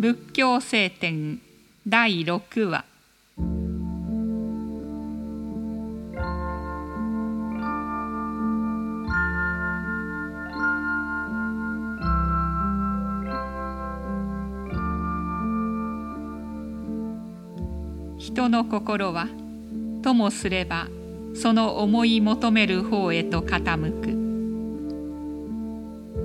[0.00, 1.40] 仏教聖典
[1.84, 2.84] 第6話。
[18.18, 19.26] 人の心は
[20.04, 20.86] ともすれば
[21.34, 24.10] その思い求める方へと傾く。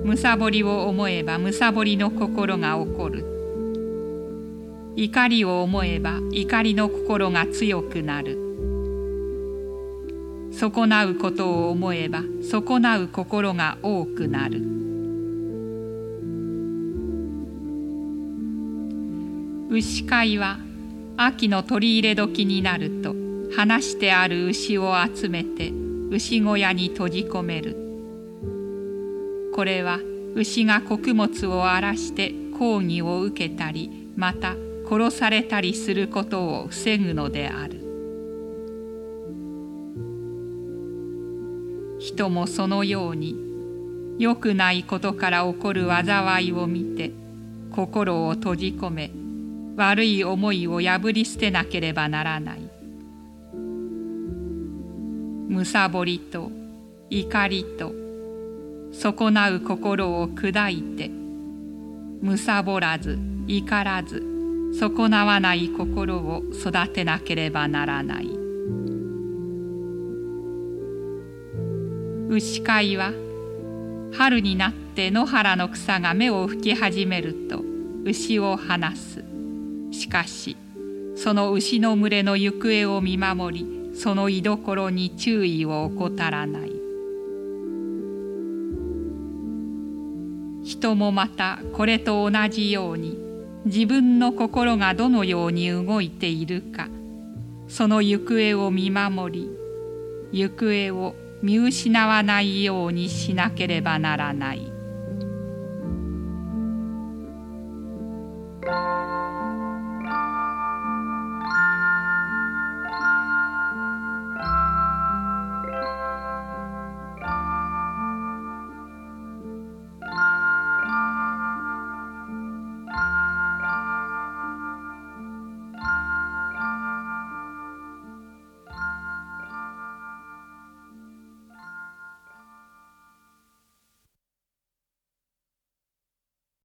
[0.06, 3.33] むさぼりを思えばむさぼりの心が起こる。
[4.96, 8.38] 怒りを思えば怒りの心が強くなる。
[10.52, 14.62] 損なうことを思えば損なう心が多くなる。
[19.70, 20.58] 牛飼いは
[21.16, 25.72] 秋の取り入れ時になると放してある牛を集めて
[26.10, 27.76] 牛小屋に閉じ込める。
[29.52, 29.98] これは
[30.36, 34.54] 牛が穀物を荒らして抗議を受けたりまた
[34.88, 37.80] 殺されたりすることを防ぐのである。
[41.98, 43.34] 人もそのように
[44.18, 47.12] 良くないことから起こる災いを見て
[47.72, 49.10] 心を閉じ込め
[49.76, 52.68] 悪い思いを破り捨てなければならない。
[55.48, 56.50] むさぼりと
[57.10, 57.92] 怒りと
[58.92, 64.33] 損なう心を砕いてむさぼらず怒らず
[64.78, 68.28] 損なわない心を育てなければならない。
[72.28, 73.12] 牛飼いは
[74.12, 77.62] 春になって野原の草が芽を吹き始めると
[78.04, 78.64] 牛を放
[78.96, 79.24] す。
[79.92, 80.56] しかし
[81.14, 86.72] その牛の群れの行方を見守りその居所に注意を怠らない。
[90.64, 93.23] 人もまたこれと同じように
[93.64, 96.88] 自分の心がどのように動いているか
[97.68, 99.50] その行方を見守り
[100.32, 104.73] 行方を見失わないようにしなければならない。